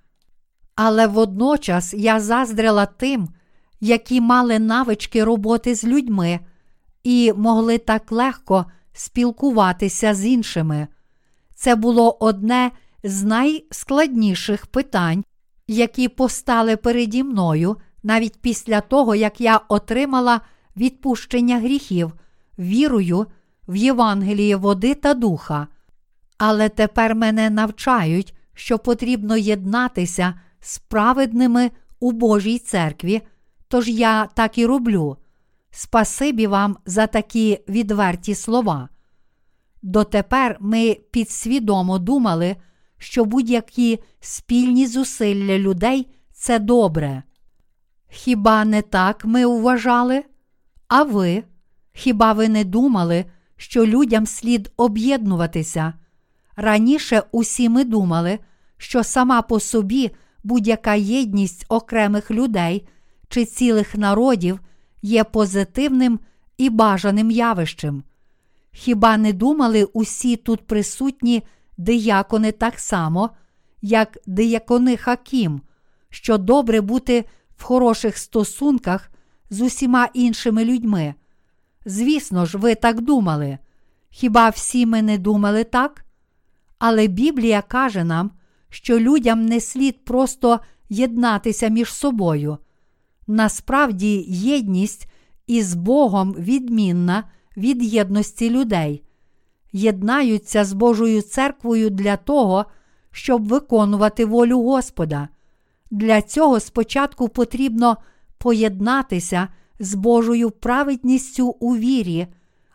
[0.74, 3.28] Але водночас я заздрила тим,
[3.80, 6.40] які мали навички роботи з людьми
[7.02, 10.88] і могли так легко спілкуватися з іншими.
[11.54, 12.70] Це було одне
[13.04, 15.24] з найскладніших питань,
[15.66, 20.40] які постали переді мною навіть після того, як я отримала
[20.76, 22.12] відпущення гріхів,
[22.58, 23.26] вірою
[23.68, 25.66] в Євангеліє води та духа.
[26.38, 33.22] Але тепер мене навчають, що потрібно єднатися з праведними у Божій церкві,
[33.68, 35.16] тож я так і роблю.
[35.70, 38.88] Спасибі вам за такі відверті слова.
[39.82, 42.56] Дотепер ми підсвідомо думали,
[43.04, 47.22] що будь-які спільні зусилля людей це добре.
[48.08, 50.24] Хіба не так ми вважали?
[50.88, 51.44] А ви?
[51.92, 53.24] Хіба ви не думали,
[53.56, 55.94] що людям слід об'єднуватися?
[56.56, 58.38] Раніше усі ми думали,
[58.76, 60.10] що сама по собі
[60.44, 62.88] будь-яка єдність окремих людей
[63.28, 64.60] чи цілих народів
[65.02, 66.20] є позитивним
[66.58, 68.02] і бажаним явищем.
[68.72, 71.42] Хіба не думали усі тут присутні
[71.76, 73.30] диякони так само,
[73.82, 75.60] як диякони Хакім,
[76.10, 77.24] що добре бути
[77.56, 79.10] в хороших стосунках
[79.50, 81.14] з усіма іншими людьми?
[81.86, 83.58] Звісно ж, ви так думали.
[84.10, 86.04] Хіба всі ми не думали так?
[86.78, 88.30] Але Біблія каже нам,
[88.68, 92.58] що людям не слід просто єднатися між собою.
[93.26, 95.08] Насправді, єдність
[95.46, 97.24] із Богом відмінна
[97.56, 99.02] від єдності людей,
[99.74, 102.64] єднаються з Божою церквою для того,
[103.10, 105.28] щоб виконувати волю Господа.
[105.90, 107.96] Для цього спочатку потрібно
[108.38, 109.48] поєднатися
[109.78, 112.26] з Божою праведністю у вірі,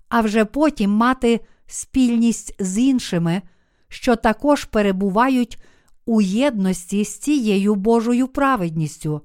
[0.09, 3.41] а вже потім мати спільність з іншими,
[3.87, 5.63] що також перебувають
[6.05, 9.21] у єдності з цією Божою праведністю.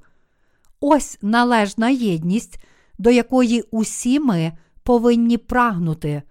[0.81, 2.64] Ось належна єдність,
[2.99, 4.53] до якої усі ми
[4.83, 6.22] повинні прагнути.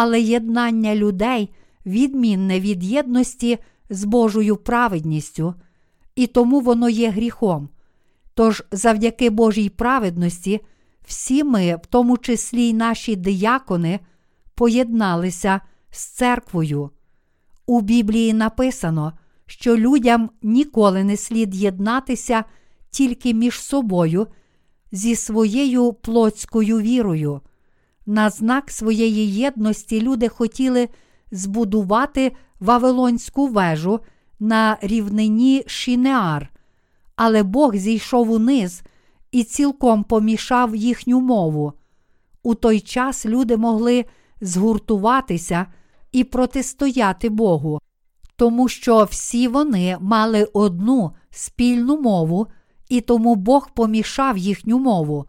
[0.00, 1.50] Але єднання людей
[1.86, 3.58] відмінне від єдності
[3.90, 5.54] з Божою праведністю,
[6.16, 7.68] і тому воно є гріхом.
[8.34, 10.60] Тож, завдяки Божій праведності,
[11.06, 14.00] всі ми, в тому числі й наші диякони,
[14.54, 16.90] поєдналися з церквою.
[17.66, 19.12] У Біблії написано,
[19.46, 22.44] що людям ніколи не слід єднатися
[22.90, 24.26] тільки між собою
[24.92, 27.40] зі своєю плотською вірою.
[28.10, 30.88] На знак своєї єдності люди хотіли
[31.30, 34.00] збудувати Вавилонську вежу
[34.40, 36.50] на рівнині Шінеар,
[37.16, 38.82] але Бог зійшов униз
[39.32, 41.72] і цілком помішав їхню мову.
[42.42, 44.04] У той час люди могли
[44.40, 45.66] згуртуватися
[46.12, 47.80] і протистояти Богу,
[48.36, 52.46] тому що всі вони мали одну спільну мову,
[52.88, 55.24] і тому Бог помішав їхню мову.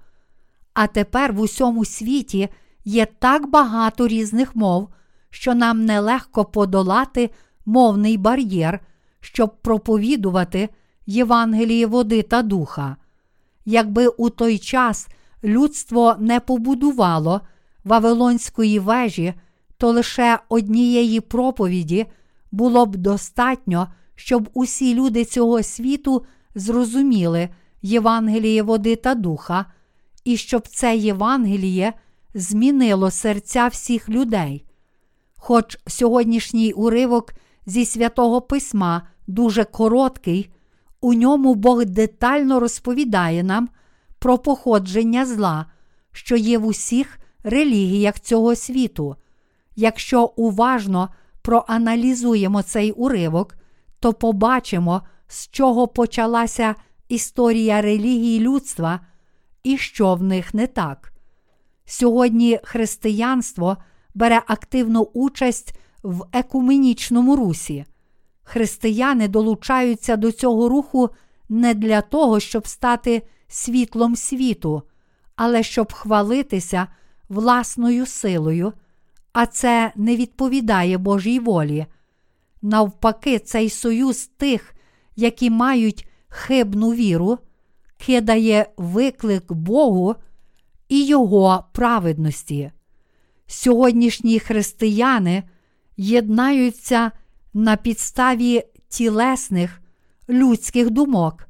[0.74, 2.50] А тепер в усьому світі
[2.90, 4.90] є так багато різних мов,
[5.30, 7.30] що нам нелегко подолати
[7.66, 8.80] мовний бар'єр,
[9.20, 10.70] щоб проповідувати
[11.06, 12.96] Євангеліє води та духа.
[13.66, 15.08] Якби у той час
[15.44, 17.42] людство не побудувало
[17.84, 19.34] Вавилонської вежі,
[19.78, 22.06] то лише однієї проповіді
[22.52, 26.26] було б достатньо, щоб усі люди цього світу
[26.56, 27.50] зрозуміли
[27.82, 29.66] Євангеліє води та духа,
[30.24, 31.94] і щоб це Євангеліє
[32.34, 34.66] змінило серця всіх людей.
[35.38, 37.34] Хоч сьогоднішній уривок
[37.66, 40.50] зі святого письма дуже короткий,
[41.02, 43.70] у ньому Бог детально розповідає нам
[44.20, 45.66] про походження зла,
[46.12, 49.16] що є в усіх релігіях цього світу.
[49.76, 51.10] Якщо уважно
[51.42, 53.56] проаналізуємо цей уривок,
[54.00, 56.76] то побачимо, з чого почалася
[57.10, 59.00] історія релігії людства
[59.64, 61.14] і що в них не так.
[61.92, 63.78] Сьогодні християнство
[64.14, 65.74] бере активну участь
[66.04, 67.86] в екуменічному русі.
[68.44, 71.10] Християни долучаються до цього руху
[71.50, 74.84] не для того, щоб стати світлом світу,
[75.36, 76.88] але щоб хвалитися
[77.30, 78.74] власною силою,
[79.34, 81.86] а це не відповідає Божій волі.
[82.62, 84.74] Навпаки, цей союз тих,
[85.16, 87.38] які мають хибну віру,
[87.98, 90.16] кидає виклик Богу
[90.90, 92.72] і Його праведності.
[93.48, 95.44] Сьогоднішні християни
[95.98, 97.12] єднаються
[97.54, 99.82] на підставі тілесних
[100.30, 101.48] людських думок,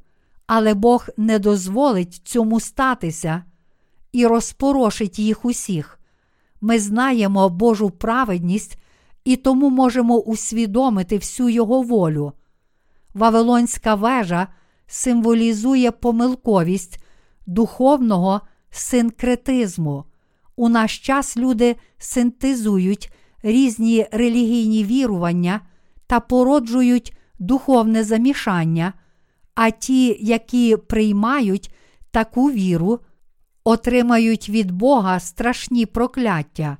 [0.48, 3.44] але Бог не дозволить цьому статися
[4.12, 6.00] і розпорошить їх усіх.
[6.62, 8.80] Ми знаємо Божу праведність
[9.24, 12.34] і тому можемо усвідомити всю Його волю.
[13.14, 14.48] Вавилонська вежа
[14.88, 17.04] символізує помилковість
[17.48, 20.05] духовного синкретизму.
[20.55, 23.13] У наш час люди синтезують
[23.43, 25.61] різні релігійні вірування
[26.07, 28.93] та породжують духовне замішання,
[29.55, 31.74] а ті, які приймають
[32.11, 32.99] таку віру,
[33.63, 36.78] отримають від Бога страшні прокляття.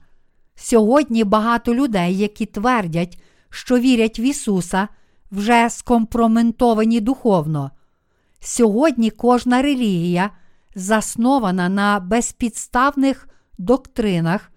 [0.56, 4.88] Сьогодні багато людей, які твердять, що вірять в Ісуса,
[5.32, 7.72] вже скомпроментовані духовно.
[8.40, 10.30] Сьогодні кожна релігія
[10.76, 14.52] заснована на безпідставних доктринах,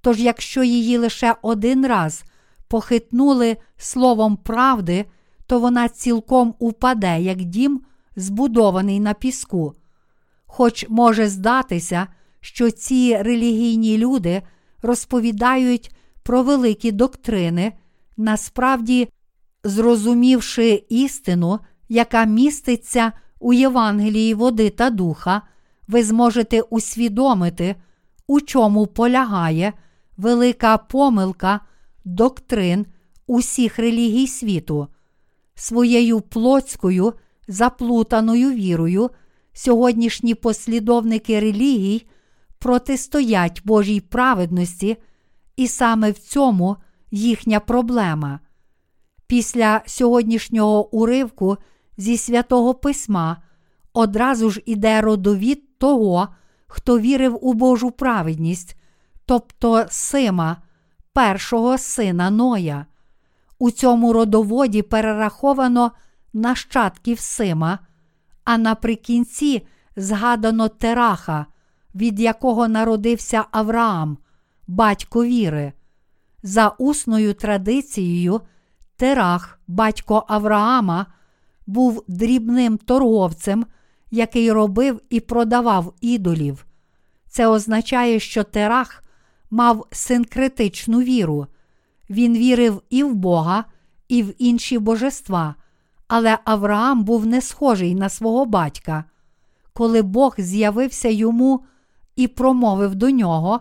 [0.00, 2.24] тож якщо її лише один раз
[2.68, 5.04] похитнули словом правди,
[5.46, 7.80] то вона цілком упаде, як дім,
[8.16, 9.74] збудований на піску.
[10.46, 12.06] Хоч може здатися,
[12.40, 14.42] що ці релігійні люди
[14.82, 15.90] розповідають
[16.22, 17.72] про великі доктрини,
[18.16, 19.08] насправді,
[19.64, 21.58] зрозумівши істину,
[21.88, 25.42] яка міститься у Євангелії води та духа,
[25.88, 27.76] ви зможете усвідомити,
[28.26, 29.72] у чому полягає
[30.16, 31.60] велика помилка
[32.04, 32.86] доктрин
[33.26, 34.88] усіх релігій світу.
[35.54, 37.12] Своєю плотською
[37.48, 39.10] заплутаною вірою
[39.52, 42.06] сьогоднішні послідовники релігій
[42.58, 44.96] протистоять Божій праведності,
[45.56, 46.76] і саме в цьому
[47.10, 48.40] їхня проблема.
[49.26, 51.56] Після сьогоднішнього уривку
[51.96, 53.42] зі святого письма
[53.98, 56.28] одразу ж іде родовід того,
[56.66, 58.76] хто вірив у Божу праведність,
[59.26, 60.56] тобто Сима,
[61.12, 62.86] першого сина Ноя.
[63.58, 65.92] У цьому родоводі перераховано
[66.32, 67.78] нащадків Сима,
[68.44, 71.46] а наприкінці згадано Тераха,
[71.94, 74.18] від якого народився Авраам,
[74.66, 75.72] батько віри.
[76.42, 78.40] За усною традицією,
[78.96, 81.06] Терах, батько Авраама,
[81.66, 83.66] був дрібним торговцем,
[84.10, 86.66] який робив і продавав ідолів.
[87.26, 89.04] Це означає, що Терах
[89.50, 91.46] мав синкретичну віру.
[92.10, 93.64] Він вірив і в Бога,
[94.08, 95.54] і в інші божества,
[96.08, 99.04] але Авраам був не схожий на свого батька.
[99.72, 101.64] Коли Бог з'явився йому
[102.16, 103.60] і промовив до нього,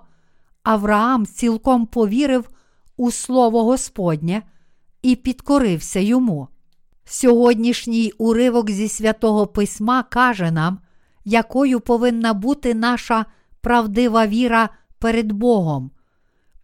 [0.64, 2.50] Авраам цілком повірив
[2.98, 4.43] у Слово Господнє
[5.02, 6.48] і підкорився йому.
[7.10, 10.80] Сьогоднішній уривок зі святого Письма каже нам,
[11.26, 13.26] якою повинна бути наша
[13.62, 15.91] правдива віра перед Богом.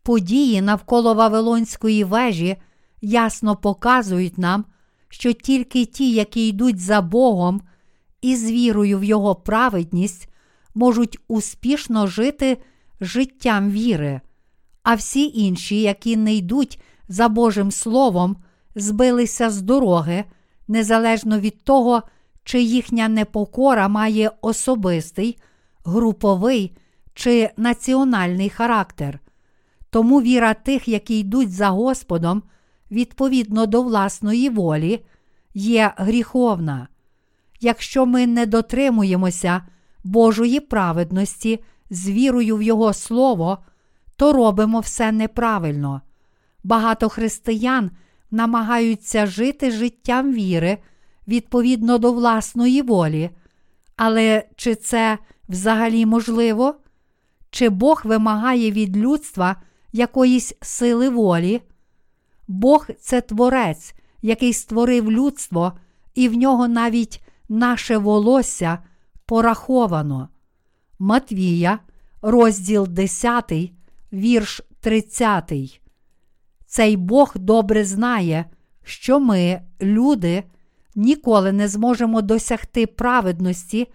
[0.04, 2.58] Події навколо Вавилонської вежі
[3.02, 4.66] ясно показують нам,
[5.10, 7.62] що тільки ті, які йдуть за Богом
[8.22, 10.30] і з вірою в Його праведність,
[10.76, 12.58] можуть успішно жити
[13.02, 14.22] життям віри,
[14.84, 18.38] а всі інші, які не йдуть за Божим Словом,
[18.76, 20.24] збилися з дороги,
[20.68, 22.04] незалежно від того,
[22.44, 25.38] чи їхня непокора має особистий,
[25.86, 26.78] груповий
[27.14, 29.20] чи національний характер.
[29.90, 32.44] Тому віра тих, які йдуть за Господом,
[32.92, 35.06] відповідно до власної волі,
[35.54, 36.88] є гріховна.
[37.62, 39.62] Якщо ми не дотримуємося
[40.04, 43.58] Божої праведності з вірою в Його Слово,
[44.16, 46.02] то робимо все неправильно.
[46.64, 47.92] Багато християн
[48.34, 50.78] намагаються жити життям віри
[51.28, 53.30] відповідно до власної волі.
[53.96, 55.18] Але чи це
[55.50, 56.76] взагалі можливо?
[57.50, 59.56] Чи Бог вимагає від людства
[59.92, 61.62] якоїсь сили волі?
[62.48, 65.74] Бог це творець, який створив людство,
[66.16, 68.80] і в нього навіть наше волосся
[69.26, 70.30] пораховано.
[71.00, 71.80] Матвія,
[72.22, 73.54] розділ 10,
[74.14, 75.83] вірш 30.
[76.74, 78.46] Цей Бог добре знає,
[78.84, 80.44] що ми, люди,
[80.96, 83.88] ніколи не зможемо досягти праведності,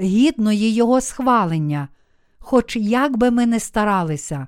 [0.00, 1.88] гідної Його схвалення,
[2.38, 4.46] хоч як би ми не старалися.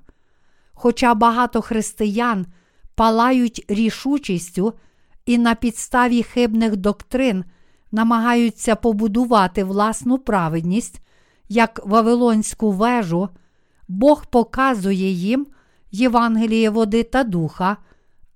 [0.72, 2.46] Хоча багато християн
[2.94, 4.72] палають рішучістю
[5.26, 7.44] і на підставі хибних доктрин
[7.92, 11.00] намагаються побудувати власну праведність,
[11.48, 13.28] як Вавилонську вежу,
[13.88, 15.46] Бог показує їм
[15.94, 17.76] Євангеліє води та духа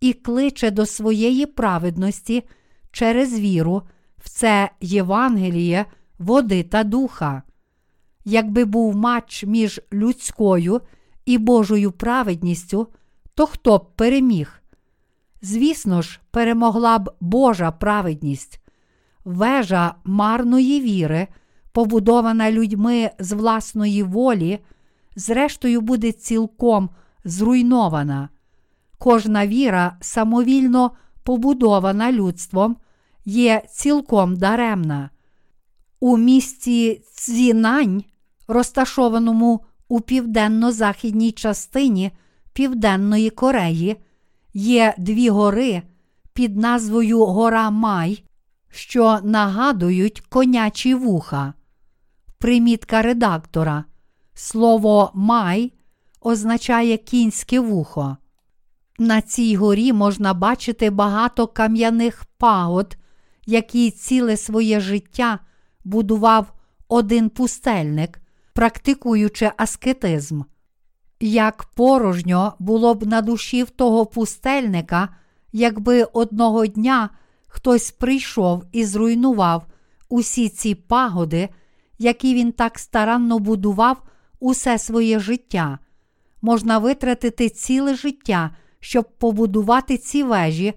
[0.01, 2.45] і кличе до своєї праведності
[2.93, 3.83] через віру
[4.19, 5.87] в це Євангеліє
[6.19, 7.43] води та духа.
[8.25, 10.81] Якби був матч між людською
[11.27, 12.89] і Божою праведністю,
[13.35, 14.63] то хто б переміг?
[15.43, 18.61] Звісно ж, перемогла б Божа праведність.
[19.25, 21.27] Вежа марної віри,
[21.73, 24.59] побудована людьми з власної волі,
[25.17, 26.91] зрештою буде цілком
[27.25, 28.29] зруйнована.
[28.99, 30.91] Кожна віра, самовільно
[31.23, 32.77] побудована людством,
[33.25, 35.11] є цілком даремна.
[36.01, 38.05] У місті Цзінань,
[38.49, 42.11] розташованому у південно-західній частині
[42.53, 43.97] Південної Кореї,
[44.55, 45.83] є дві гори
[46.33, 48.25] під назвою Гора Май,
[48.71, 51.55] що нагадують конячі вуха.
[52.39, 53.85] Примітка редактора.
[54.35, 55.73] Слово май
[56.21, 58.17] означає кінське вухо.
[58.99, 62.97] На цій горі можна бачити багато кам'яних пагод,
[63.47, 65.39] які ціле своє життя
[65.85, 66.53] будував
[66.89, 68.21] один пустельник,
[68.53, 70.43] практикуючи аскетизм.
[71.21, 75.09] Як порожньо було б на душі в того пустельника,
[75.53, 77.11] якби одного дня
[77.49, 79.67] хтось прийшов і зруйнував
[80.09, 81.49] усі ці пагоди,
[81.99, 84.03] які він так старанно будував
[84.41, 85.79] усе своє життя.
[86.43, 90.75] Можна витратити ціле життя, щоб побудувати ці вежі,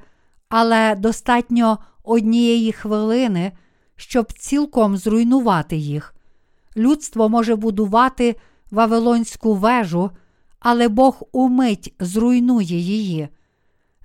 [0.50, 3.52] але достатньо однієї хвилини,
[3.96, 6.16] щоб цілком зруйнувати їх.
[6.78, 8.36] Людство може будувати
[8.72, 10.12] Вавилонську вежу,
[10.60, 13.28] але Бог умить зруйнує її.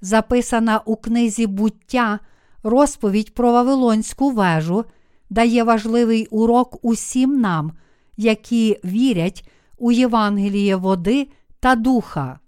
[0.01, 2.19] Записана у книзі буття
[2.63, 4.85] розповідь про Вавилонську вежу
[5.31, 7.73] дає важливий урок усім нам,
[8.17, 9.49] які вірять
[9.79, 11.29] у Євангеліє води
[11.67, 12.39] та духа.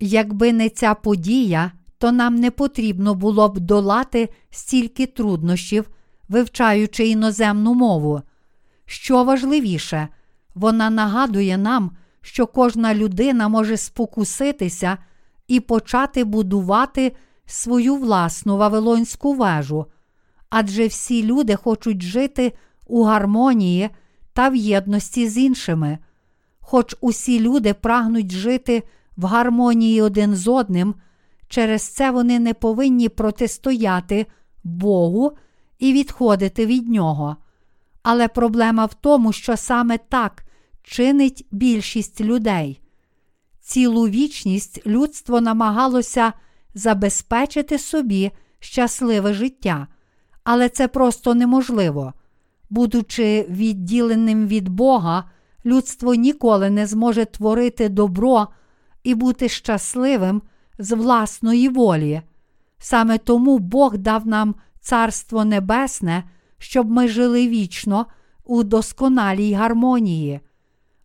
[0.00, 5.90] Якби не ця подія, то нам не потрібно було б долати стільки труднощів,
[6.28, 8.22] вивчаючи іноземну мову.
[8.86, 10.08] Що важливіше,
[10.54, 14.98] вона нагадує нам, що кожна людина може спокуситися
[15.48, 17.12] і почати будувати
[17.46, 19.86] свою власну Вавилонську вежу,
[20.50, 22.52] адже всі люди хочуть жити
[22.86, 23.90] у гармонії
[24.32, 25.98] та в єдності з іншими.
[26.60, 28.82] Хоч усі люди прагнуть жити
[29.16, 30.94] в гармонії один з одним,
[31.48, 34.26] через це вони не повинні протистояти
[34.64, 35.32] Богу
[35.78, 37.36] і відходити від Нього.
[38.02, 40.44] Але проблема в тому, що саме так
[40.82, 42.80] чинить більшість людей.
[43.60, 46.32] цілу вічність людство намагалося
[46.74, 49.86] забезпечити собі щасливе життя,
[50.44, 52.12] але це просто неможливо.
[52.70, 55.30] Будучи відділеним від Бога,
[55.66, 58.48] людство ніколи не зможе творити добро
[59.02, 60.42] і бути щасливим
[60.78, 62.22] з власної волі.
[62.78, 66.24] Саме тому Бог дав нам Царство Небесне,
[66.58, 68.06] щоб ми жили вічно
[68.44, 70.40] у досконалій гармонії.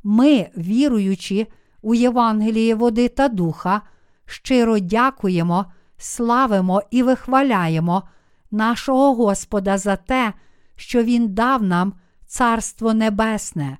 [0.03, 1.47] Ми, віруючи
[1.81, 3.81] у Євангеліє води та духа,
[4.25, 5.65] щиро дякуємо,
[5.97, 8.03] славимо і вихваляємо
[8.51, 10.33] нашого Господа за те,
[10.75, 11.93] що Він дав нам
[12.25, 13.77] Царство Небесне.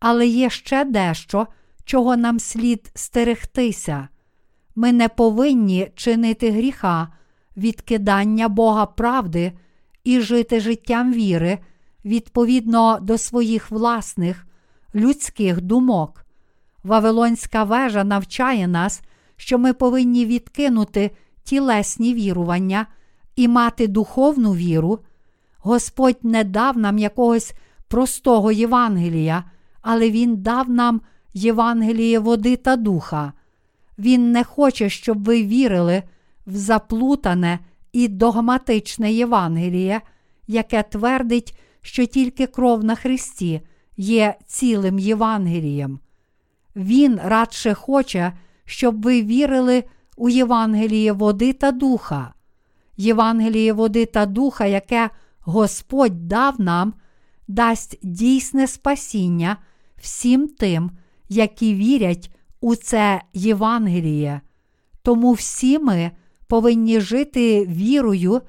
[0.00, 1.46] Але є ще дещо,
[1.84, 4.08] чого нам слід стерегтися.
[4.74, 7.08] Ми не повинні чинити гріха,
[7.56, 9.52] відкидання Бога правди
[10.04, 11.58] і жити життям віри
[12.06, 14.46] відповідно до своїх власних
[14.94, 16.26] людських думок.
[16.84, 19.02] Вавилонська вежа навчає нас,
[19.36, 21.10] що ми повинні відкинути
[21.44, 22.86] тілесні вірування
[23.36, 24.98] і мати духовну віру.
[25.58, 27.54] Господь не дав нам якогось
[27.88, 29.44] простого Євангелія,
[29.88, 31.00] але Він дав нам
[31.34, 33.32] Євангеліє води та духа.
[33.98, 36.02] Він не хоче, щоб ви вірили
[36.46, 37.58] в заплутане
[37.92, 40.00] і догматичне Євангеліє,
[40.46, 43.60] яке твердить, що тільки кров на Христі
[43.96, 46.00] є цілим Євангелієм.
[46.76, 48.32] Він радше хоче,
[48.64, 49.84] щоб ви вірили
[50.16, 52.34] у Євангеліє води та духа.
[52.96, 55.10] Євангеліє води та духа, яке
[55.40, 56.94] Господь дав нам,
[57.48, 59.56] дасть дійсне спасіння
[60.06, 60.90] всім тим,
[61.28, 62.30] які вірять
[62.60, 64.40] у це Євангеліє.
[65.02, 66.10] Тому всі ми
[66.46, 68.40] повинні жити вірою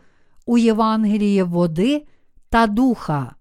[0.45, 2.05] у Євангеліє води
[2.49, 3.35] та духа.